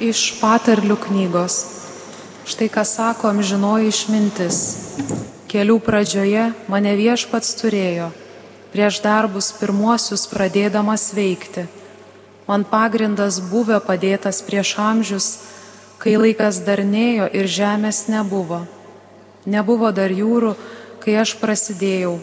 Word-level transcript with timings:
iš 0.00 0.40
patarlių 0.40 0.96
knygos. 0.96 1.56
Štai 2.48 2.70
ką 2.72 2.84
sako 2.88 3.28
amžinoji 3.28 3.90
išmintis. 3.92 4.56
Kelių 5.50 5.76
pradžioje 5.84 6.46
mane 6.72 6.94
viešpats 6.96 7.52
turėjo, 7.60 8.08
prieš 8.72 9.02
darbus 9.04 9.50
pirmuosius 9.58 10.24
pradėdamas 10.30 11.10
veikti. 11.12 11.66
Man 12.48 12.64
pagrindas 12.64 13.42
buvę 13.50 13.76
padėtas 13.84 14.40
prieš 14.46 14.72
amžius, 14.80 15.28
kai 16.00 16.16
laikas 16.16 16.62
dar 16.64 16.80
nėjo 16.80 17.28
ir 17.36 17.50
žemės 17.50 18.06
nebuvo. 18.08 18.64
Nebuvo 19.44 19.92
dar 19.92 20.10
jūrų, 20.10 20.54
kai 21.04 21.20
aš 21.20 21.36
prasidėjau, 21.42 22.16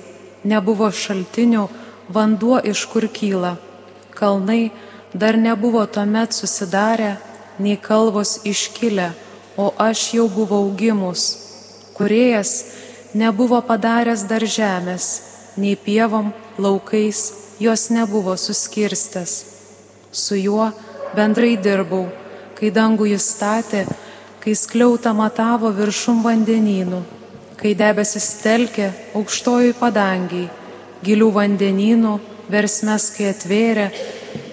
nebuvo 0.44 0.90
šaltinių, 0.90 1.70
vanduo 2.10 2.58
iš 2.58 2.88
kur 2.90 3.06
kyla, 3.06 3.58
kalnai 4.18 4.72
dar 5.14 5.38
nebuvo 5.38 5.86
tuomet 5.86 6.34
susidarę, 6.34 7.18
nei 7.60 7.78
kalvos 7.78 8.40
iškilę, 8.46 9.12
o 9.58 9.74
aš 9.78 10.14
jau 10.14 10.28
buvau 10.30 10.70
gimus. 10.78 11.24
Kuriejas 11.98 12.52
nebuvo 13.14 13.62
padaręs 13.66 14.28
dar 14.30 14.46
žemės, 14.46 15.06
nei 15.58 15.76
pievom, 15.76 16.34
laukais 16.58 17.34
jos 17.60 17.90
nebuvo 17.90 18.38
suskirstęs. 18.38 19.34
Su 20.12 20.36
juo 20.36 20.70
bendrai 21.16 21.58
dirbau, 21.58 22.06
kai 22.58 22.70
dangų 22.74 23.10
jis 23.14 23.26
statė, 23.34 23.86
kai 24.42 24.54
skliautą 24.56 25.14
matavo 25.18 25.72
viršum 25.74 26.22
vandenynų, 26.26 27.02
kai 27.58 27.74
debesis 27.78 28.30
telkė 28.44 28.92
aukštojui 29.18 29.74
padangiai, 29.80 30.48
gilių 31.06 31.32
vandenynų, 31.34 32.14
versmes 32.50 33.10
kai 33.16 33.32
atvėrė, 33.34 33.90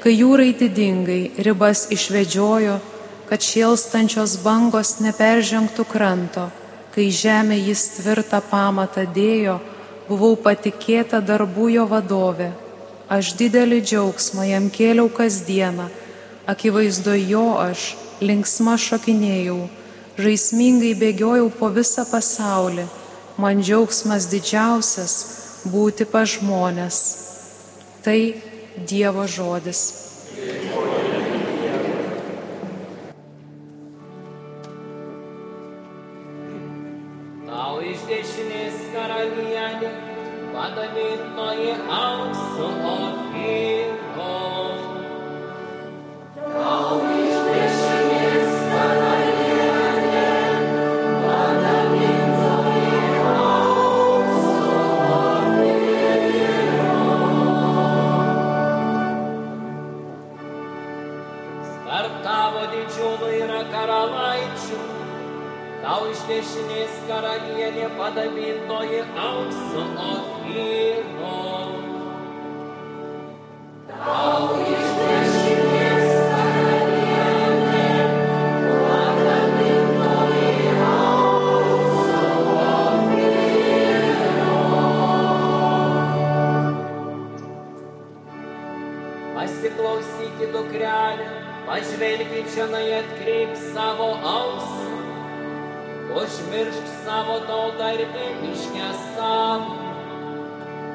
kai 0.02 0.16
jūrai 0.16 0.50
didingai 0.59 1.45
ribas 1.47 1.86
išvedžiojo, 1.95 2.80
kad 3.28 3.45
šėlstančios 3.45 4.37
bangos 4.45 4.98
neperžengtų 5.05 5.87
kranto, 5.88 6.48
kai 6.94 7.08
žemė 7.11 7.56
jis 7.58 7.86
tvirtą 7.97 8.41
pamatą 8.50 9.06
dėjo, 9.14 9.58
buvau 10.08 10.34
patikėta 10.36 11.22
darbų 11.25 11.70
jo 11.78 11.86
vadovė. 11.91 12.52
Aš 13.08 13.34
didelį 13.41 13.80
džiaugsmą 13.84 14.47
jam 14.48 14.70
kėliau 14.72 15.11
kasdieną, 15.12 15.89
akivaizdo 16.48 17.14
jo 17.17 17.47
aš 17.61 17.95
linksma 18.25 18.77
šokinėjau, 18.80 19.58
žaismingai 20.20 20.95
bėgiojau 21.00 21.50
po 21.58 21.69
visą 21.75 22.06
pasaulį, 22.08 22.86
man 23.41 23.61
džiaugsmas 23.64 24.28
didžiausias 24.33 25.14
būti 25.69 26.08
pa 26.08 26.25
žmonės. 26.28 27.02
Tai 28.05 28.19
Dievo 28.75 29.28
žodis. 29.30 29.80
Tau 30.34 30.94
karalienė 68.25 68.61
padavintoji 68.69 69.00
aukso 69.20 69.83
ofiro. 70.00 71.40
Tau 73.89 74.57
iš 74.64 74.86
dešinės 75.01 76.08
karalienė 76.30 77.90
padavintoji 78.89 80.52
aukso 80.89 82.23
ofiro. 82.68 84.61
Pasiklausykit 89.35 90.48
dukrelė, 90.56 91.29
pažvelkit 91.68 92.55
čia, 92.55 92.70
atkreip 93.02 93.52
savo 93.73 94.08
ausį. 94.17 94.73
Užmiršk 96.14 96.91
savo 97.05 97.41
tautą 97.48 97.89
ir 97.97 98.05
tėviškę 98.14 98.91
savo. 99.14 99.79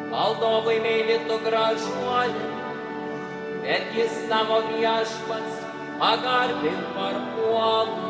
Valdovai 0.09 0.77
mėlytų 0.85 1.39
gražuolį, 1.43 2.45
bet 3.65 3.91
jis 3.99 4.15
tavo 4.31 4.61
viešpats 4.71 5.65
pagarbin 5.99 6.79
parpuolus. 6.95 8.08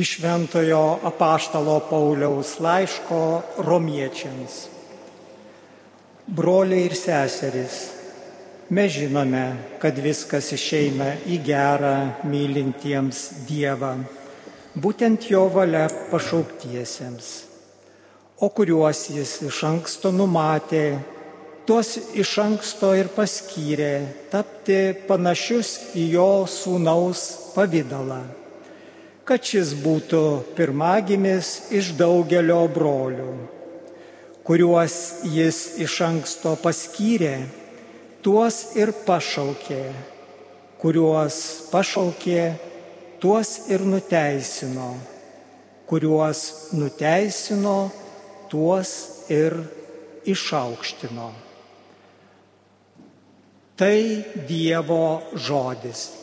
Iš 0.00 0.10
Šventojo 0.16 0.98
apaštalo 1.04 1.74
Pauliaus 1.90 2.54
laiško 2.60 3.42
romiečiams. 3.66 4.54
Broliai 6.26 6.86
ir 6.86 6.94
seserys, 6.96 7.76
mes 8.72 8.94
žinome, 8.94 9.42
kad 9.82 10.00
viskas 10.00 10.48
išeina 10.56 11.10
į 11.28 11.36
gerą 11.44 11.92
mylintiems 12.24 13.20
Dievą, 13.50 13.92
būtent 14.72 15.28
jo 15.34 15.44
valia 15.52 15.84
pašauktiesiems, 16.08 17.30
o 18.40 18.48
kuriuos 18.48 19.04
jis 19.12 19.36
iš 19.52 19.62
anksto 19.74 20.16
numatė, 20.16 20.84
tuos 21.68 21.96
iš 22.16 22.38
anksto 22.48 22.96
ir 22.96 23.12
paskyrė 23.12 23.94
tapti 24.32 24.82
panašius 25.04 25.78
į 25.92 26.12
jo 26.16 26.30
sūnaus 26.48 27.26
pavydalą 27.52 28.39
kad 29.30 29.46
šis 29.46 29.76
būtų 29.78 30.20
pirmagimis 30.58 31.70
iš 31.70 31.92
daugelio 31.94 32.64
brolių, 32.74 33.28
kuriuos 34.42 34.96
jis 35.30 35.60
iš 35.78 36.00
anksto 36.02 36.56
paskyrė, 36.58 37.36
tuos 38.26 38.74
ir 38.74 38.90
pašaukė, 39.06 39.84
kuriuos 40.82 41.38
pašaukė, 41.70 42.42
tuos 43.22 43.54
ir 43.70 43.86
nuteisino, 43.86 44.96
kuriuos 45.86 46.74
nuteisino, 46.74 47.78
tuos 48.50 48.96
ir 49.30 49.60
išaukštino. 50.26 51.30
Tai 53.78 54.00
Dievo 54.50 55.04
žodis. 55.38 56.19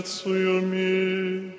Viešpat 0.00 0.06
su 0.06 0.34
jumis. 0.34 1.52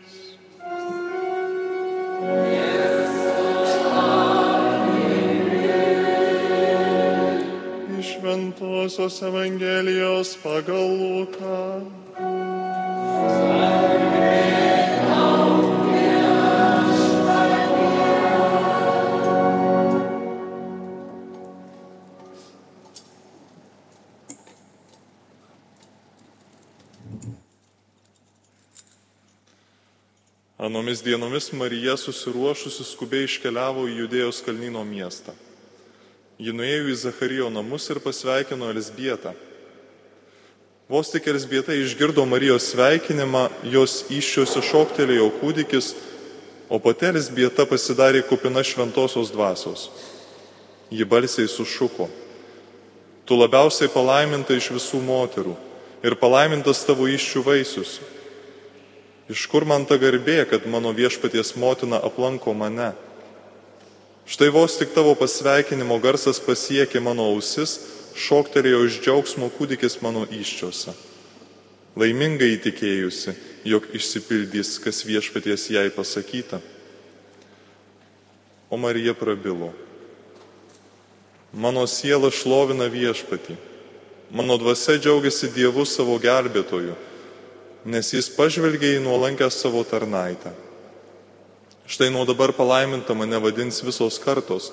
Iš 7.99 8.17
Ventosios 8.23 9.21
Evangelijos 9.21 10.37
pagal 10.43 10.90
Anomis 30.91 31.03
dienomis 31.03 31.51
Marija 31.51 31.93
susiruošusi 31.97 32.83
skubiai 32.83 33.23
iškeliavo 33.23 33.85
į 33.87 33.93
Judėjos 34.01 34.41
kalnyno 34.43 34.81
miestą. 34.83 35.31
Ji 36.35 36.51
nuėjo 36.51 36.89
į 36.91 36.95
Zacharijo 36.99 37.47
namus 37.47 37.87
ir 37.93 38.01
pasveikino 38.03 38.67
Elisbietą. 38.67 39.31
Vos 40.91 41.07
tik 41.13 41.31
Elisbieta 41.31 41.71
išgirdo 41.71 42.25
Marijos 42.27 42.73
sveikinimą, 42.73 43.45
jos 43.71 44.11
iššiose 44.11 44.65
šoktelėjo 44.67 45.31
kūdikis, 45.39 45.93
o 46.67 46.75
pati 46.75 47.07
Elisbieta 47.13 47.63
pasidarė 47.63 48.27
kupina 48.27 48.59
šventosios 48.59 49.31
dvasios. 49.31 49.87
Ji 50.91 51.07
balsiai 51.07 51.47
sušuko. 51.47 52.09
Tu 53.23 53.39
labiausiai 53.39 53.87
palaiminta 53.87 54.59
iš 54.59 54.73
visų 54.75 54.99
moterų 55.07 55.55
ir 56.03 56.19
palaimintas 56.19 56.83
tavo 56.83 57.07
iššių 57.07 57.47
vaisius. 57.47 58.01
Iš 59.31 59.45
kur 59.47 59.63
man 59.63 59.85
ta 59.87 59.95
garbė, 59.95 60.41
kad 60.49 60.65
mano 60.67 60.91
viešpaties 60.91 61.53
motina 61.55 62.01
aplanko 62.03 62.51
mane? 62.51 62.89
Štai 64.27 64.49
vos 64.51 64.73
tik 64.75 64.91
tavo 64.91 65.13
pasveikinimo 65.15 65.95
garsas 66.03 66.41
pasiekė 66.43 66.99
mano 66.99 67.29
ausis, 67.31 67.77
šoktelėjo 68.19 68.81
iš 68.89 68.97
džiaugsmo 69.05 69.47
kūdikis 69.55 70.01
mano 70.03 70.25
iščiose. 70.27 70.91
Laimingai 71.95 72.49
įtikėjusi, 72.57 73.35
jog 73.71 73.87
išsipildys, 73.95 74.73
kas 74.83 74.99
viešpaties 75.07 75.69
jai 75.77 75.85
pasakyta. 75.95 76.59
O 78.67 78.79
Marija 78.79 79.13
prabilo. 79.15 79.69
Mano 81.55 81.85
siela 81.87 82.33
šlovina 82.35 82.89
viešpatį. 82.91 83.55
Mano 84.35 84.59
dvasia 84.59 84.97
džiaugiasi 84.99 85.53
Dievu 85.55 85.87
savo 85.87 86.19
gelbėtoju 86.19 86.99
nes 87.85 88.13
jis 88.13 88.29
pažvelgė 88.35 88.97
į 88.97 89.01
nuolankę 89.05 89.47
savo 89.49 89.81
tarnaitę. 89.87 90.53
Štai 91.89 92.11
nuo 92.13 92.25
dabar 92.29 92.53
palaiminta 92.53 93.15
mane 93.17 93.39
vadins 93.41 93.81
visos 93.83 94.19
kartos, 94.21 94.69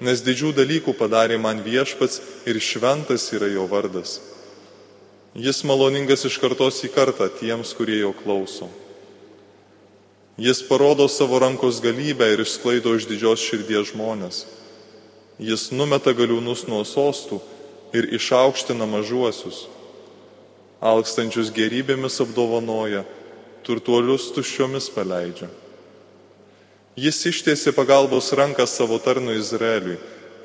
nes 0.00 0.22
didžių 0.24 0.54
dalykų 0.56 0.94
padarė 0.96 1.36
man 1.38 1.60
viešpats 1.62 2.20
ir 2.48 2.58
šventas 2.62 3.28
yra 3.36 3.50
jo 3.52 3.68
vardas. 3.68 4.18
Jis 5.38 5.62
maloningas 5.68 6.24
iš 6.24 6.38
kartos 6.40 6.80
į 6.82 6.90
kartą 6.94 7.28
tiems, 7.38 7.74
kurie 7.76 8.00
jo 8.00 8.14
klauso. 8.16 8.70
Jis 10.38 10.62
parodo 10.64 11.08
savo 11.10 11.38
rankos 11.42 11.82
galybę 11.84 12.30
ir 12.32 12.42
išsklaido 12.42 12.94
iš 12.96 13.06
didžios 13.10 13.42
širdies 13.42 13.92
žmonės. 13.92 14.46
Jis 15.38 15.68
numeta 15.70 16.14
galiūnus 16.16 16.64
nuo 16.70 16.80
sostų 16.86 17.42
ir 17.94 18.08
išaukština 18.18 18.86
mažuosius 18.88 19.66
alkstančius 20.80 21.50
gerybėmis 21.54 22.20
apdovanoja, 22.22 23.04
turtuolius 23.66 24.30
tuščiomis 24.34 24.90
paleidžia. 24.94 25.48
Jis 26.98 27.18
ištiesi 27.30 27.72
pagalbos 27.74 28.32
ranką 28.34 28.66
savo 28.66 28.98
tarnu 28.98 29.34
Izraeliui, 29.38 29.98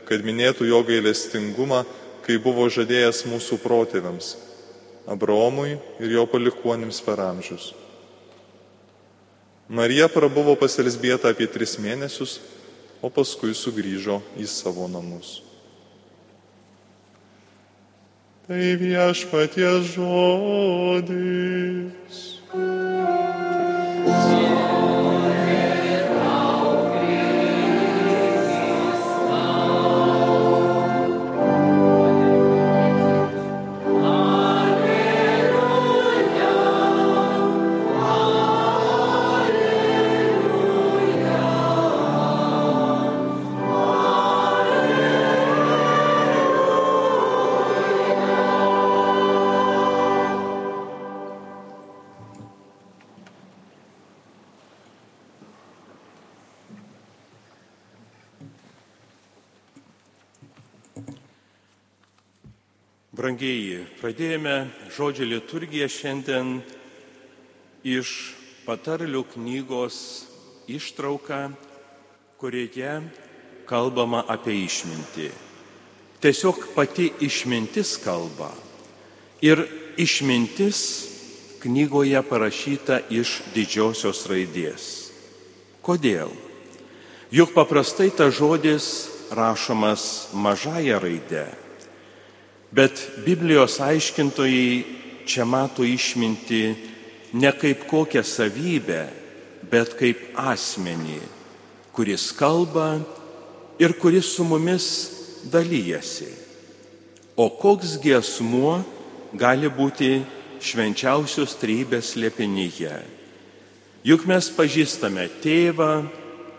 kad 0.05 0.25
minėtų 0.25 0.67
jo 0.69 0.81
gailestingumą, 0.85 1.83
kai 2.25 2.37
buvo 2.41 2.67
žadėjęs 2.69 3.23
mūsų 3.29 3.57
protėviams- 3.63 4.35
Abraomui 5.13 5.79
ir 5.99 6.11
jo 6.11 6.25
palikuonims 6.25 7.01
per 7.01 7.19
amžius. 7.19 7.73
Marija 9.69 10.07
prabuvo 10.07 10.55
pas 10.55 10.77
Elsbietą 10.79 11.31
apie 11.31 11.47
tris 11.47 11.77
mėnesius, 11.77 12.39
o 13.01 13.09
paskui 13.09 13.55
sugrįžo 13.55 14.21
į 14.37 14.47
savo 14.47 14.87
namus. 14.87 15.41
Tai 18.43 18.75
viešpaties 18.75 19.95
žodis. 19.95 21.23
Brangieji, 63.13 63.83
pradėjome 63.99 64.71
žodžio 64.89 65.27
liturgiją 65.29 65.85
šiandien 65.85 66.55
iš 67.85 68.33
patarlių 68.65 69.21
knygos 69.35 69.97
ištrauką, 70.65 71.43
kurioje 72.41 72.95
kalbama 73.69 74.23
apie 74.25 74.55
išmintį. 74.63 75.29
Tiesiog 76.25 76.65
pati 76.73 77.11
išmintis 77.21 77.99
kalba. 78.01 78.49
Ir 79.45 79.61
išmintis 79.93 80.81
knygoje 81.61 82.17
parašyta 82.25 83.03
iš 83.13 83.43
didžiosios 83.53 84.25
raidės. 84.25 84.91
Kodėl? 85.85 86.33
Juk 87.29 87.53
paprastai 87.53 88.09
ta 88.09 88.33
žodis 88.33 89.05
rašomas 89.29 90.33
mažąją 90.33 90.97
raidę. 90.97 91.51
Bet 92.73 93.21
Biblijos 93.25 93.77
aiškintojai 93.79 94.83
čia 95.29 95.45
mato 95.45 95.85
išminti 95.85 96.75
ne 97.33 97.51
kaip 97.53 97.85
kokią 97.89 98.23
savybę, 98.25 99.03
bet 99.69 99.93
kaip 99.99 100.33
asmenį, 100.37 101.19
kuris 101.93 102.31
kalba 102.33 102.97
ir 103.77 103.93
kuris 104.01 104.33
su 104.35 104.45
mumis 104.45 104.87
dalyjasi. 105.53 106.31
O 107.37 107.49
koksgi 107.49 108.13
asmuo 108.17 108.79
gali 109.37 109.69
būti 109.69 110.23
švenčiausios 110.61 111.53
trybės 111.61 112.15
liepinyje? 112.17 112.97
Juk 114.03 114.25
mes 114.29 114.49
pažįstame 114.53 115.29
tėvą, 115.45 115.93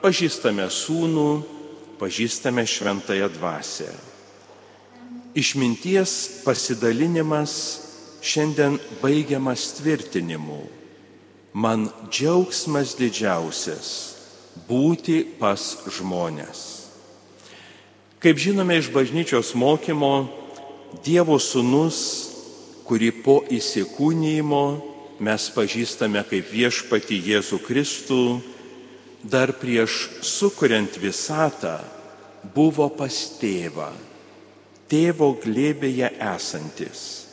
pažįstame 0.02 0.70
sūnų, 0.70 1.30
pažįstame 1.98 2.62
šventąją 2.66 3.28
dvasę. 3.34 4.13
Išminties 5.34 6.42
pasidalinimas 6.44 7.54
šiandien 8.22 8.78
baigiamas 9.02 9.72
tvirtinimu. 9.80 10.62
Man 11.54 11.88
džiaugsmas 12.10 12.94
didžiausias- 12.98 13.88
būti 14.68 15.24
pas 15.38 15.76
žmonės. 15.86 16.88
Kaip 18.18 18.36
žinome 18.36 18.78
iš 18.78 18.90
bažnyčios 18.90 19.54
mokymo, 19.54 20.28
Dievo 21.04 21.38
sūnus 21.42 22.30
kurį 22.84 23.10
po 23.24 23.40
įsikūnymo 23.50 24.64
mes 25.24 25.46
pažįstame 25.54 26.22
kaip 26.28 26.50
viešpati 26.52 27.20
Jėzų 27.30 27.58
Kristų, 27.64 28.40
dar 29.24 29.54
prieš 29.56 30.08
sukuriant 30.22 30.98
visatą 31.00 31.78
buvo 32.54 32.90
pas 32.92 33.14
tėvą, 33.40 33.88
tėvo 34.90 35.34
glėbėje 35.42 36.10
esantis. 36.34 37.24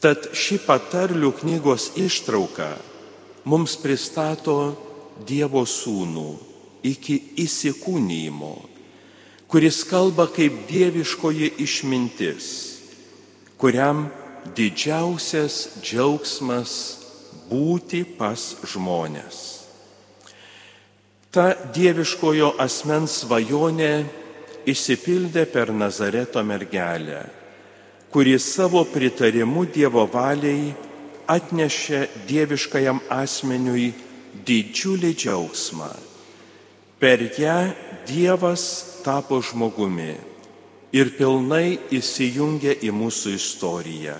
Tad 0.00 0.30
ši 0.32 0.60
patarlių 0.64 1.32
knygos 1.42 1.90
ištrauka 2.00 2.72
mums 3.44 3.76
pristato 3.80 4.56
Dievo 5.20 5.66
sūnų 5.68 6.30
iki 6.86 7.18
įsikūnymo, 7.44 8.54
kuris 9.52 9.82
kalba 9.84 10.24
kaip 10.32 10.62
dieviškoji 10.70 11.50
išmintis, 11.60 12.46
kuriam 13.60 14.06
didžiausias 14.56 15.82
džiaugsmas 15.84 16.72
būti 17.50 18.04
pas 18.16 18.54
žmonės. 18.64 19.42
Ta 21.30 21.52
dieviškojo 21.74 22.54
asmens 22.62 23.20
svajonė 23.22 23.92
išsipildė 24.68 25.46
per 25.50 25.72
Nazareto 25.72 26.42
mergelę, 26.44 27.24
kuri 28.10 28.38
savo 28.38 28.84
pritarimu 28.84 29.64
Dievo 29.70 30.06
valiai 30.10 30.72
atnešė 31.30 32.00
dieviškajam 32.28 33.00
asmeniui 33.14 33.92
didžiulį 34.46 35.12
džiaugsmą. 35.14 35.90
Per 37.00 37.22
ją 37.38 37.58
Dievas 38.08 38.64
tapo 39.04 39.38
žmogumi 39.40 40.14
ir 40.92 41.12
pilnai 41.16 41.78
įsijungė 41.94 42.80
į 42.82 42.90
mūsų 42.92 43.34
istoriją. 43.38 44.16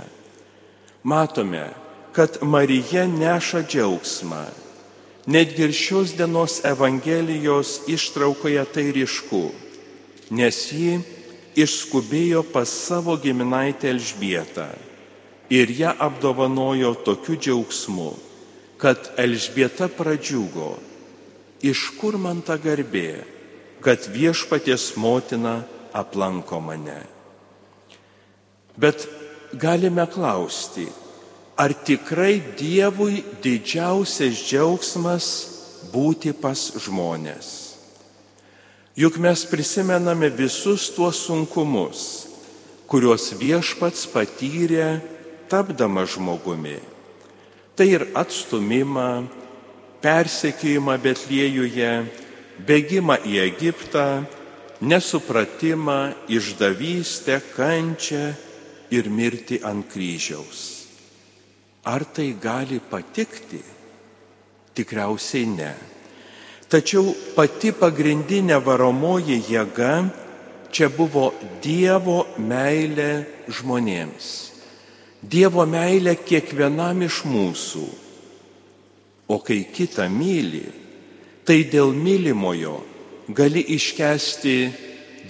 Matome, 1.02 1.66
kad 2.12 2.38
Marija 2.42 3.06
neša 3.08 3.64
džiaugsmą. 3.66 4.44
Netgi 5.30 5.66
ir 5.66 5.74
šios 5.76 6.14
dienos 6.16 6.60
Evangelijos 6.64 7.82
ištraukoje 7.90 8.62
tai 8.72 8.86
ryšku, 8.96 9.50
nes 10.30 10.58
ji 10.72 11.00
išskubėjo 11.58 12.44
pas 12.52 12.70
savo 12.70 13.16
giminaitę 13.18 13.90
Elžbietą 13.90 14.68
ir 15.50 15.70
ją 15.74 15.94
apdovanojo 15.98 16.94
tokiu 17.04 17.34
džiaugsmu, 17.36 18.12
kad 18.78 19.10
Elžbieta 19.18 19.90
pradžiugo, 19.90 20.76
iš 21.62 21.90
kur 21.98 22.16
man 22.16 22.40
ta 22.46 22.56
garbė, 22.56 23.24
kad 23.82 24.06
viešpaties 24.12 24.94
motina 24.96 25.60
aplanko 25.92 26.60
mane. 26.62 27.02
Bet 28.78 29.08
galime 29.52 30.06
klausti, 30.06 30.86
ar 31.58 31.74
tikrai 31.74 32.38
Dievui 32.56 33.24
didžiausias 33.42 34.38
džiaugsmas 34.46 35.26
būti 35.90 36.32
pas 36.32 36.70
žmonės? 36.78 37.69
Juk 38.98 39.20
mes 39.22 39.44
prisimename 39.46 40.30
visus 40.34 40.88
tuos 40.90 41.20
sunkumus, 41.22 42.26
kuriuos 42.90 43.30
viešpats 43.38 44.08
patyrė 44.10 44.98
tapdamas 45.46 46.16
žmogumi. 46.16 46.80
Tai 47.78 47.86
ir 47.86 48.08
atstumimą, 48.18 49.28
persekėjimą 50.02 50.96
Betliejuje, 51.04 51.92
bėgimą 52.66 53.20
į 53.30 53.38
Egiptą, 53.44 54.26
nesupratimą, 54.82 56.26
išdavystę, 56.26 57.38
kančią 57.54 58.24
ir 58.90 59.06
mirti 59.06 59.60
ant 59.62 59.86
kryžiaus. 59.86 60.88
Ar 61.86 62.04
tai 62.04 62.34
gali 62.42 62.80
patikti? 62.82 63.62
Tikriausiai 64.74 65.46
ne. 65.46 65.72
Tačiau 66.70 67.10
pati 67.34 67.72
pagrindinė 67.74 68.60
varomoji 68.62 69.40
jėga 69.48 69.94
čia 70.70 70.86
buvo 70.86 71.32
Dievo 71.62 72.22
meilė 72.38 73.24
žmonėms. 73.50 74.28
Dievo 75.20 75.66
meilė 75.66 76.14
kiekvienam 76.14 77.02
iš 77.02 77.24
mūsų. 77.26 77.82
O 79.30 79.40
kai 79.42 79.64
kitą 79.74 80.06
myli, 80.10 80.62
tai 81.42 81.64
dėl 81.66 81.90
mylimojo 81.90 82.78
gali 83.34 83.62
iškesti 83.74 84.56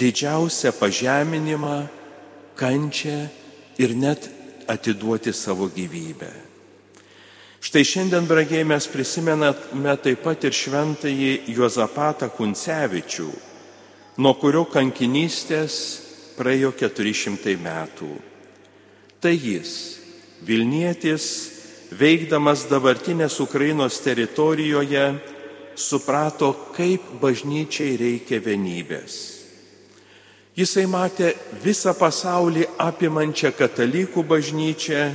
didžiausią 0.00 0.76
pažeminimą, 0.76 1.80
kančią 2.60 3.18
ir 3.80 3.96
net 3.96 4.28
atiduoti 4.68 5.32
savo 5.32 5.72
gyvybę. 5.72 6.49
Štai 7.60 7.84
šiandien, 7.84 8.24
bragiai, 8.24 8.64
mes 8.64 8.86
prisimename 8.88 9.92
taip 10.00 10.22
pat 10.24 10.46
ir 10.48 10.54
šventąjį 10.56 11.32
Juozapatą 11.52 12.30
Kuncevičių, 12.32 13.28
nuo 14.24 14.32
kurio 14.40 14.64
kankinystės 14.64 15.74
praėjo 16.38 16.72
400 16.80 17.58
metų. 17.60 18.14
Tai 19.20 19.34
jis, 19.36 19.74
Vilnietis, 20.40 21.26
veikdamas 21.92 22.64
dabartinės 22.70 23.36
Ukrainos 23.44 24.00
teritorijoje, 24.00 25.04
suprato, 25.76 26.54
kaip 26.72 27.04
bažnyčiai 27.20 27.98
reikia 28.00 28.40
vienybės. 28.40 29.18
Jisai 30.56 30.86
matė 30.88 31.34
visą 31.60 31.92
pasaulį 31.92 32.70
apimančią 32.80 33.52
katalikų 33.52 34.24
bažnyčią, 34.24 35.10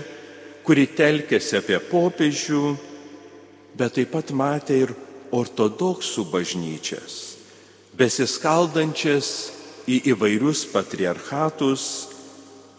kuri 0.66 0.88
telkėsi 0.98 1.60
apie 1.60 1.78
popiežių, 1.80 2.76
bet 3.78 3.98
taip 3.98 4.12
pat 4.16 4.32
matė 4.34 4.80
ir 4.88 4.94
ortodoksų 5.36 6.26
bažnyčias, 6.32 7.36
besiskaldančias 7.98 9.30
į 9.86 10.02
įvairius 10.14 10.66
patriarchatus 10.74 11.86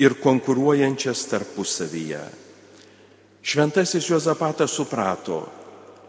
ir 0.02 0.16
konkuruojančias 0.20 1.22
tarpusavyje. 1.30 2.24
Šventasis 3.46 4.08
Juozapatas 4.10 4.74
suprato, 4.74 5.44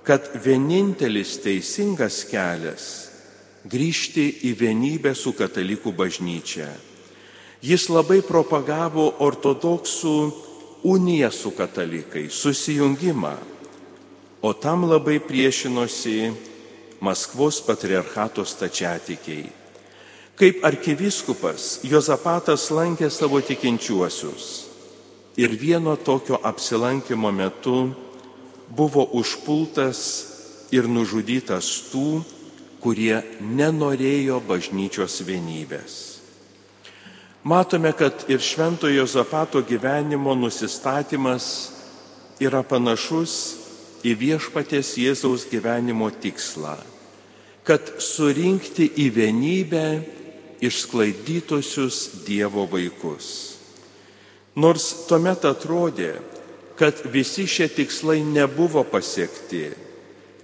kad 0.04 0.32
vienintelis 0.42 1.38
teisingas 1.44 2.24
kelias- 2.26 2.86
grįžti 3.74 4.26
į 4.50 4.56
vienybę 4.58 5.14
su 5.16 5.34
katalikų 5.34 5.94
bažnyčia. 5.94 6.70
Jis 7.62 7.90
labai 7.90 8.22
propagavo 8.22 9.20
ortodoksų 9.20 10.34
uniją 10.84 11.32
su 11.32 11.52
katalikais, 11.52 12.34
susijungimą, 12.34 13.36
o 14.42 14.54
tam 14.54 14.86
labai 14.90 15.20
priešinosi 15.20 16.34
Maskvos 17.00 17.62
patriarchato 17.62 18.46
stačiatikiai. 18.46 19.46
Kaip 20.38 20.64
arkivyskupas 20.66 21.80
Jozapatas 21.86 22.72
lankė 22.74 23.10
savo 23.14 23.38
tikinčiuosius 23.42 24.48
ir 25.38 25.54
vieno 25.54 25.96
tokio 25.96 26.40
apsilankimo 26.42 27.32
metu 27.32 27.94
buvo 28.70 29.06
užpultas 29.14 30.00
ir 30.74 30.90
nužudytas 30.90 31.70
tų, 31.94 32.24
kurie 32.82 33.22
nenorėjo 33.42 34.42
bažnyčios 34.48 35.22
vienybės. 35.26 36.17
Matome, 37.48 37.92
kad 37.92 38.14
ir 38.28 38.40
šventojo 38.40 39.06
Zapato 39.06 39.62
gyvenimo 39.62 40.34
nusistatymas 40.36 41.46
yra 42.44 42.60
panašus 42.60 43.36
į 44.04 44.12
viešpatės 44.20 44.90
Jėzaus 45.00 45.46
gyvenimo 45.48 46.10
tikslą- 46.12 46.76
kad 47.68 47.94
surinkti 48.04 48.90
į 49.00 49.06
vienybę 49.20 49.86
išsklaidytosius 50.60 52.28
Dievo 52.28 52.68
vaikus. 52.68 53.56
Nors 54.56 55.08
tuomet 55.08 55.48
atrodė, 55.48 56.20
kad 56.76 57.00
visi 57.06 57.48
šie 57.48 57.70
tikslai 57.70 58.20
nebuvo 58.28 58.84
pasiekti, 58.84 59.72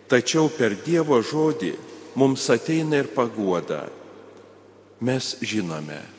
tačiau 0.07 0.47
per 0.57 0.71
Dievo 0.85 1.19
žodį 1.19 1.75
mums 2.15 2.49
ateina 2.49 2.95
ir 2.95 3.07
paguoda. 3.11 3.89
Mes 5.01 5.35
žinome, 5.41 6.12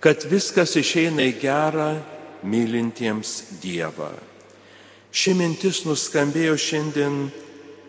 kad 0.00 0.24
viskas 0.30 0.74
išeina 0.80 1.26
į 1.28 1.36
gerą 1.42 1.90
mylintiems 2.42 3.60
Dievą. 3.60 4.12
Ši 5.12 5.34
mintis 5.36 5.82
nuskambėjo 5.84 6.56
šiandien 6.56 7.24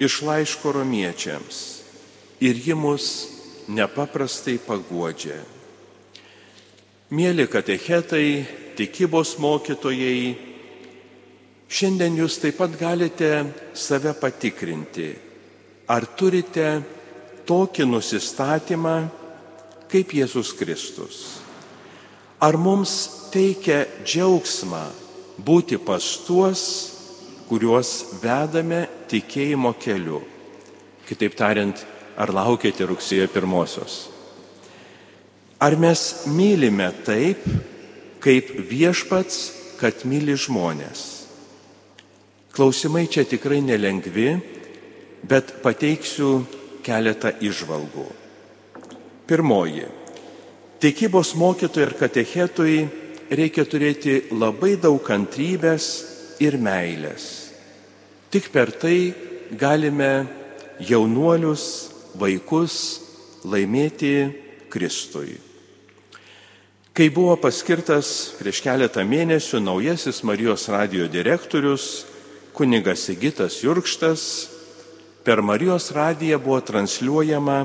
iš 0.01 0.21
laiško 0.25 0.73
romiečiams 0.75 1.59
ir 2.41 2.57
ji 2.57 2.75
mus 2.75 3.05
nepaprastai 3.71 4.57
paguodžia. 4.65 5.37
Mėly 7.11 7.45
katechetai, 7.51 8.43
tikybos 8.79 9.35
mokytojai, 9.43 10.33
šiandien 11.71 12.17
jūs 12.19 12.39
taip 12.41 12.57
pat 12.59 12.75
galite 12.79 13.31
save 13.77 14.15
patikrinti, 14.19 15.11
ar 15.91 16.07
turite 16.17 16.67
tokį 17.47 17.87
nusistatymą 17.91 18.95
kaip 19.91 20.15
Jėzus 20.15 20.55
Kristus. 20.57 21.21
Ar 22.41 22.57
mums 22.57 22.93
teikia 23.29 23.83
džiaugsmą 24.01 24.81
būti 25.45 25.77
pas 25.77 26.05
tuos, 26.25 26.61
kuriuos 27.45 27.91
vedame 28.23 28.87
tikėjimo 29.11 29.75
keliu. 29.77 30.23
Kitaip 31.05 31.35
tariant, 31.37 31.83
ar 32.17 32.33
laukite 32.33 32.87
rugsėjo 32.89 33.27
pirmosios? 33.29 34.07
Ar 35.61 35.77
mes 35.77 36.25
mylime 36.33 36.89
taip, 37.05 37.45
kaip 38.23 38.49
viešpats, 38.71 39.37
kad 39.77 40.01
myli 40.09 40.33
žmonės? 40.33 41.05
Klausimai 42.57 43.05
čia 43.05 43.27
tikrai 43.29 43.61
nelengvi, 43.61 44.31
bet 45.29 45.59
pateiksiu 45.61 46.39
keletą 46.81 47.35
išvalgų. 47.37 48.09
Pirmoji. 49.29 50.00
Tikybos 50.81 51.35
mokytojui 51.37 51.85
ir 51.85 51.91
katechetui 51.93 52.75
reikia 53.29 53.67
turėti 53.69 54.15
labai 54.33 54.79
daug 54.81 54.97
kantrybės 55.05 55.89
ir 56.41 56.55
meilės. 56.57 57.25
Tik 58.33 58.47
per 58.49 58.71
tai 58.81 59.13
galime 59.53 60.25
jaunuolius, 60.81 61.65
vaikus 62.17 62.77
laimėti 63.45 64.15
Kristui. 64.73 65.35
Kai 66.97 67.11
buvo 67.13 67.37
paskirtas 67.37 68.33
prieš 68.39 68.63
keletą 68.65 69.05
mėnesių 69.05 69.61
naujasis 69.61 70.23
Marijos 70.25 70.65
radio 70.73 71.05
direktorius, 71.05 72.07
kunigas 72.57 73.05
Sigitas 73.05 73.59
Jurkštas, 73.61 74.25
per 75.21 75.45
Marijos 75.45 75.91
radiją 75.93 76.41
buvo 76.41 76.57
transliuojama 76.65 77.61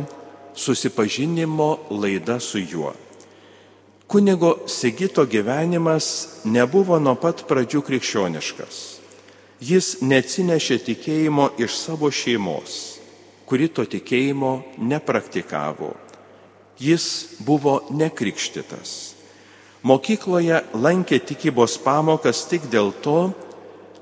susipažinimo 0.53 1.73
laida 1.97 2.37
su 2.45 2.61
juo. 2.61 2.93
Kunigo 4.07 4.59
Sigito 4.67 5.27
gyvenimas 5.27 6.29
nebuvo 6.47 6.95
nuo 7.03 7.17
pat 7.19 7.43
pradžių 7.49 7.81
krikščioniškas. 7.89 8.77
Jis 9.59 9.97
neatsinešė 10.07 10.77
tikėjimo 10.87 11.49
iš 11.59 11.75
savo 11.75 12.07
šeimos, 12.15 13.01
kuri 13.51 13.67
to 13.67 13.83
tikėjimo 13.83 14.53
nepraktikavo. 14.79 15.91
Jis 16.79 17.09
buvo 17.43 17.81
nekrikštytas. 17.91 19.17
Mokykloje 19.83 20.63
lankė 20.77 21.19
tikybos 21.27 21.75
pamokas 21.83 22.45
tik 22.47 22.71
dėl 22.71 22.95
to, 23.03 23.33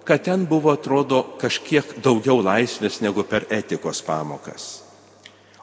kad 0.05 0.29
ten 0.29 0.45
buvo, 0.45 0.77
atrodo, 0.77 1.23
kažkiek 1.41 1.97
daugiau 2.05 2.45
laisvės 2.45 3.01
negu 3.01 3.25
per 3.25 3.49
etikos 3.49 4.05
pamokas. 4.05 4.83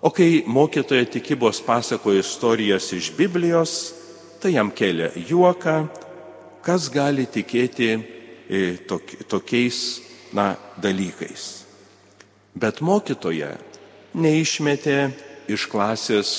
O 0.02 0.10
kai 0.10 0.42
mokytoja 0.50 1.06
tikybos 1.06 1.62
pasakojo 1.62 2.26
istorijas 2.26 2.90
iš 2.98 3.14
Biblijos, 3.14 4.01
tai 4.42 4.56
jam 4.56 4.72
kelia 4.74 5.12
juoką, 5.16 5.76
kas 6.66 6.90
gali 6.94 7.28
tikėti 7.30 7.90
e, 7.96 8.62
tokiais 9.30 10.02
na, 10.34 10.56
dalykais. 10.82 11.66
Bet 12.58 12.82
mokytoja 12.84 13.54
neišmetė 14.18 14.98
iš 15.52 15.68
klasės 15.72 16.32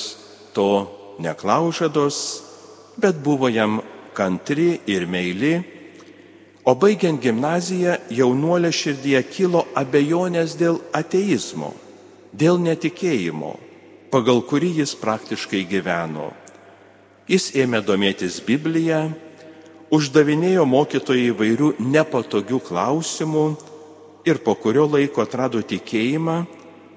to 0.52 0.70
neklaužados, 1.22 2.18
bet 3.00 3.22
buvo 3.24 3.48
jam 3.48 3.80
kantri 4.12 4.76
ir 4.90 5.06
meili 5.08 5.54
O 6.62 6.76
baigiant 6.78 7.18
gimnaziją 7.18 7.96
jaunuolė 8.14 8.70
širdyje 8.70 9.22
kilo 9.34 9.64
abejonės 9.74 10.54
dėl 10.54 10.76
ateizmo, 10.94 11.72
dėl 12.30 12.60
netikėjimo, 12.62 13.56
pagal 14.14 14.44
kurį 14.46 14.70
jis 14.76 14.92
praktiškai 15.00 15.64
gyveno. 15.66 16.28
Jis 17.32 17.46
ėmė 17.56 17.78
domėtis 17.80 18.42
Bibliją, 18.44 19.06
uždavinėjo 19.88 20.66
mokytojai 20.68 21.30
įvairių 21.30 21.68
nepatogių 21.80 22.58
klausimų 22.66 23.44
ir 24.28 24.40
po 24.44 24.52
kurio 24.60 24.84
laiko 24.84 25.24
atrado 25.24 25.62
tikėjimą 25.64 26.34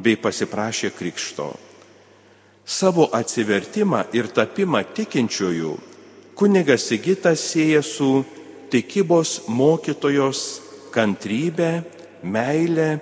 bei 0.04 0.18
pasiprašė 0.20 0.92
krikšto. 0.98 1.54
Savo 2.68 3.06
atsivertimą 3.16 4.10
ir 4.18 4.28
tapimą 4.28 4.82
tikinčiųjų 4.98 5.72
kunigas 6.36 6.90
Sigitas 6.90 7.40
sieja 7.40 7.80
su 7.80 8.26
tikybos 8.74 9.46
mokytojos 9.48 10.42
kantrybę, 10.92 11.86
meilę 12.28 13.00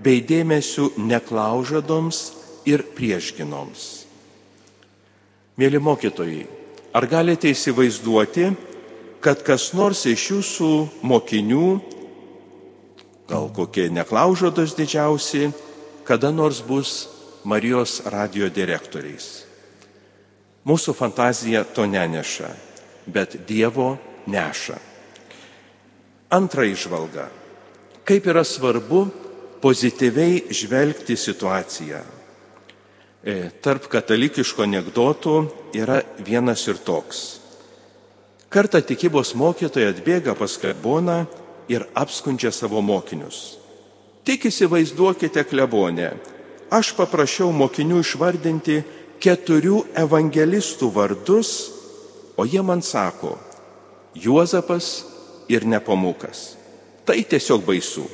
bei 0.00 0.24
dėmesiu 0.24 0.88
neklaužadoms 0.96 2.24
ir 2.64 2.86
priešginoms. 2.96 4.06
Mėly 5.60 5.76
mokytojai, 5.84 6.46
ar 6.92 7.06
galite 7.08 7.50
įsivaizduoti, 7.52 8.50
kad 9.22 9.42
kas 9.46 9.70
nors 9.76 10.04
iš 10.10 10.28
jūsų 10.32 10.70
mokinių, 11.06 11.68
gal 13.30 13.48
kokie 13.54 13.88
neklaužados 13.92 14.76
didžiausi, 14.76 15.50
kada 16.04 16.32
nors 16.34 16.60
bus 16.64 17.08
Marijos 17.48 18.02
radio 18.06 18.46
direktoriais? 18.52 19.42
Mūsų 20.62 20.94
fantazija 20.94 21.64
to 21.66 21.88
neneša, 21.90 22.52
bet 23.10 23.40
Dievo 23.48 23.96
neša. 24.30 24.78
Antra 26.30 26.66
išvalga. 26.68 27.26
Kaip 28.06 28.26
yra 28.30 28.44
svarbu 28.46 29.06
pozityviai 29.62 30.52
žvelgti 30.54 31.16
situaciją. 31.18 32.02
E, 33.22 33.52
tarp 33.62 33.86
katalikiško 33.86 34.64
anegdotų 34.66 35.36
yra 35.78 36.00
vienas 36.18 36.64
ir 36.66 36.80
toks. 36.82 37.20
Kartą 38.50 38.80
tikybos 38.82 39.30
mokytoja 39.38 39.92
atbėga 39.92 40.34
pas 40.36 40.56
kleboną 40.58 41.22
ir 41.70 41.86
apskundžia 41.94 42.50
savo 42.52 42.82
mokinius. 42.82 43.60
Tik 44.26 44.48
įsivaizduokite 44.50 45.44
klebonę. 45.46 46.10
Aš 46.72 46.92
paprašiau 46.98 47.52
mokinių 47.54 48.00
išvardinti 48.02 48.80
keturių 49.22 49.84
evangelistų 50.02 50.90
vardus, 50.90 51.70
o 52.36 52.46
jie 52.48 52.62
man 52.64 52.82
sako, 52.82 53.36
Juozapas, 54.18 55.04
ir 55.48 55.64
nepamukas. 55.64 56.56
Tai 57.04 57.18
tiesiog 57.22 57.64
baisu. 57.64 58.04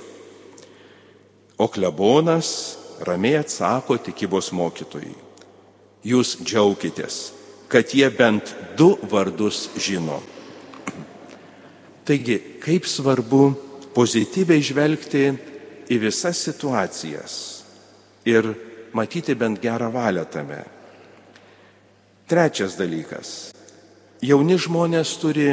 O 1.59 1.67
klebonas 1.69 2.78
ramiai 3.07 3.43
atsako 3.43 3.99
tikybos 4.03 4.51
mokytojai. 4.57 5.15
Jūs 6.07 6.37
džiaukitės, 6.43 7.17
kad 7.69 7.91
jie 7.95 8.09
bent 8.15 8.55
du 8.79 8.95
vardus 9.11 9.67
žino. 9.79 10.21
Taigi, 12.09 12.39
kaip 12.63 12.87
svarbu 12.89 13.43
pozityviai 13.97 14.65
žvelgti 14.65 15.25
į 15.93 15.99
visas 16.01 16.41
situacijas 16.47 17.35
ir 18.29 18.49
matyti 18.97 19.35
bent 19.37 19.61
gerą 19.61 19.91
valią 19.93 20.25
tame. 20.31 20.63
Trečias 22.29 22.77
dalykas. 22.77 23.51
Jauni 24.25 24.57
žmonės 24.61 25.15
turi 25.21 25.53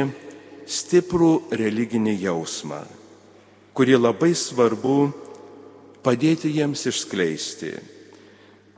stiprų 0.66 1.52
religinį 1.54 2.16
jausmą, 2.24 2.82
kurį 3.76 4.00
labai 4.00 4.32
svarbu 4.36 4.98
padėti 6.06 6.52
jiems 6.54 6.86
išskleisti. 6.86 7.72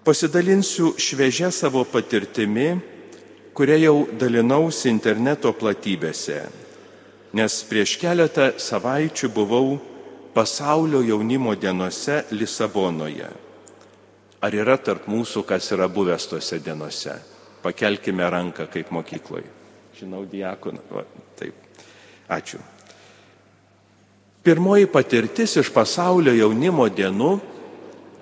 Pasidalinsiu 0.05 0.95
šviežia 0.97 1.51
savo 1.53 1.83
patirtimi, 1.85 2.71
kuria 3.53 3.77
jau 3.83 4.07
dalinausi 4.17 4.88
interneto 4.88 5.53
platybėse, 5.53 6.38
nes 7.37 7.59
prieš 7.69 7.99
keletą 8.01 8.55
savaičių 8.57 9.29
buvau 9.35 9.77
pasaulio 10.33 11.03
jaunimo 11.05 11.53
dienose 11.59 12.23
Lisabonoje. 12.33 13.29
Ar 14.38 14.55
yra 14.55 14.79
tarp 14.79 15.09
mūsų, 15.11 15.43
kas 15.45 15.69
yra 15.75 15.88
buvęs 15.91 16.29
tose 16.31 16.61
dienose? 16.62 17.19
Pakelkime 17.61 18.25
ranką 18.31 18.69
kaip 18.71 18.93
mokykloje. 18.95 19.51
Žinau, 19.99 20.23
diakoną. 20.31 21.03
Taip. 21.37 21.59
Ačiū. 22.31 22.62
Pirmoji 24.49 24.87
patirtis 24.87 25.59
iš 25.61 25.69
pasaulio 25.69 26.33
jaunimo 26.33 26.87
dienų 26.89 27.35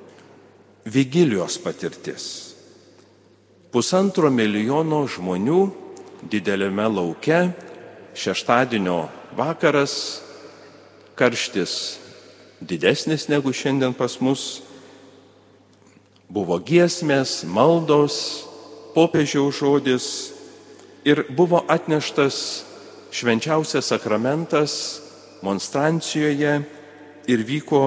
-vigilijos 0.97 1.55
patirtis. 1.63 2.25
Pusantro 3.71 4.27
milijono 4.31 5.05
žmonių 5.07 5.61
dideliame 6.27 6.89
lauke, 6.91 7.39
šeštadienio 8.19 9.07
vakaras, 9.39 10.19
karštis 11.15 12.01
didesnis 12.61 13.29
negu 13.29 13.55
šiandien 13.55 13.95
pas 13.95 14.19
mus, 14.21 14.63
buvo 16.29 16.59
giesmės, 16.59 17.45
maldos, 17.47 18.43
popiežiaus 18.99 19.63
žodis 19.63 20.33
ir 21.05 21.23
buvo 21.31 21.63
atneštas 21.69 22.65
švenčiausias 23.15 23.95
sakramentas 23.95 25.06
monstrancijoje 25.43 26.53
ir 27.27 27.43
vyko 27.45 27.83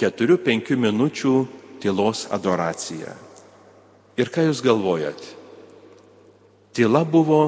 4-5 0.00 0.76
minučių 0.78 1.34
tylos 1.82 2.26
adoracija. 2.32 3.12
Ir 4.16 4.28
ką 4.32 4.48
jūs 4.48 4.62
galvojat? 4.64 5.20
Tyla 6.72 7.02
buvo 7.04 7.40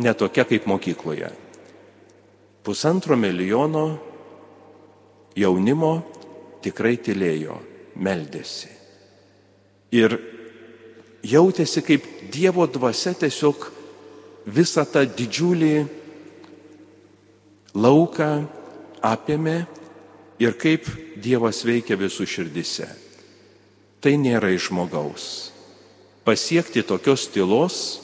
netokia 0.00 0.44
kaip 0.48 0.66
mokykloje. 0.68 1.30
Pusantro 2.64 3.16
milijono 3.16 3.84
jaunimo 5.36 5.92
tikrai 6.64 6.96
tylėjo, 7.00 7.56
meldėsi. 7.96 8.68
Ir 9.96 10.16
jautėsi, 11.26 11.82
kaip 11.82 12.06
Dievo 12.30 12.66
dvasia 12.70 13.14
tiesiog 13.18 13.64
visą 14.46 14.84
tą 14.86 15.02
didžiulį 15.08 15.74
lauką 17.74 18.30
apėmė 19.02 19.64
ir 20.40 20.56
kaip 20.60 20.88
Dievas 21.20 21.64
veikia 21.66 21.98
visų 22.00 22.26
širdise. 22.28 22.88
Tai 24.00 24.12
nėra 24.16 24.48
iš 24.54 24.70
žmogaus. 24.70 25.24
Pasiekti 26.24 26.82
tokios 26.86 27.26
tylos, 27.32 28.00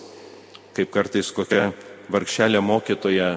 kaip 0.76 0.90
kartais 0.92 1.30
kokia 1.32 1.70
vargšelė 2.12 2.60
mokytoja 2.60 3.36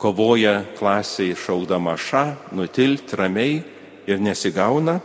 kovoja 0.00 0.60
klasiai 0.76 1.36
šaudama 1.36 1.96
ša, 1.96 2.52
nutilt 2.56 3.12
ramiai 3.16 3.60
ir 4.08 4.20
nesigauna, 4.20 5.00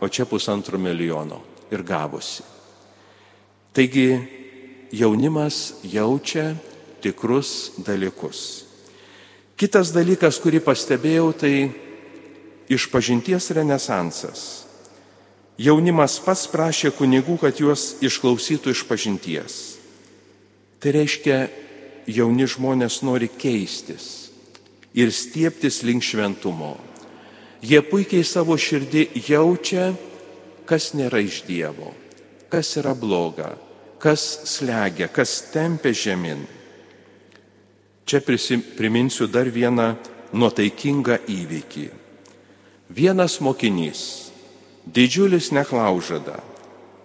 o 0.00 0.08
čia 0.08 0.24
pusantro 0.26 0.78
milijono 0.78 1.40
ir 1.70 1.82
gavosi. 1.82 2.42
Taigi 3.72 4.08
jaunimas 4.92 5.82
jaučia 5.84 6.54
tikrus 7.02 7.72
dalykus. 7.86 8.69
Kitas 9.60 9.90
dalykas, 9.92 10.38
kurį 10.40 10.62
pastebėjau, 10.64 11.32
tai 11.36 11.54
išpažinties 12.72 13.50
renesansas. 13.58 14.44
Jaunimas 15.60 16.14
pats 16.24 16.46
prašė 16.48 16.94
kunigų, 16.96 17.36
kad 17.42 17.58
juos 17.60 17.98
išklausytų 18.00 18.72
išpažinties. 18.72 19.56
Tai 20.80 20.94
reiškia, 20.96 21.36
jauni 22.08 22.46
žmonės 22.48 23.02
nori 23.04 23.28
keistis 23.28 24.30
ir 24.96 25.12
stieptis 25.12 25.82
link 25.84 26.02
šventumo. 26.08 26.78
Jie 27.60 27.82
puikiai 27.84 28.24
savo 28.24 28.56
širdį 28.56 29.10
jaučia, 29.28 29.90
kas 30.64 30.94
nėra 30.96 31.20
iš 31.20 31.42
Dievo, 31.44 31.92
kas 32.48 32.72
yra 32.80 32.94
bloga, 32.96 33.52
kas 34.00 34.24
slegia, 34.48 35.10
kas 35.12 35.36
tempia 35.52 35.92
žemyn. 35.92 36.46
Čia 38.04 38.20
priminsiu 38.76 39.28
dar 39.30 39.48
vieną 39.50 39.94
nuotaikingą 40.32 41.20
įvykį. 41.30 41.88
Vienas 42.90 43.38
mokinys, 43.40 44.30
didžiulis 44.86 45.50
neklaužada, 45.54 46.40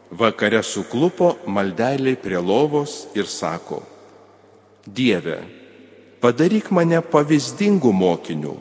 vakare 0.10 0.64
suklupo 0.64 1.36
maldeliai 1.46 2.18
prie 2.18 2.40
lovos 2.42 3.06
ir 3.14 3.30
sako, 3.30 3.84
Dieve, 4.86 5.40
padaryk 6.22 6.70
mane 6.70 7.00
pavyzdingų 7.02 7.90
mokinių, 7.90 8.54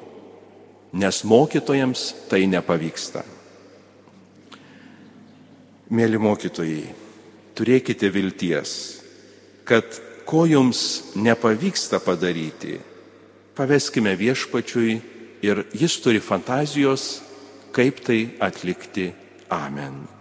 nes 0.96 1.20
mokytojams 1.28 2.04
tai 2.30 2.46
nepavyksta. 2.48 3.20
Mėly 5.92 6.16
mokytojai, 6.16 6.86
turėkite 7.52 8.08
vilties, 8.08 8.72
kad 9.68 9.84
ko 10.24 10.46
jums 10.46 11.14
nepavyksta 11.14 12.00
padaryti, 12.00 12.78
paveskime 13.54 14.16
viešpačiui 14.18 14.96
ir 15.44 15.64
jis 15.76 16.00
turi 16.02 16.20
fantazijos, 16.20 17.20
kaip 17.74 18.00
tai 18.06 18.20
atlikti. 18.40 19.12
Amen. 19.50 20.13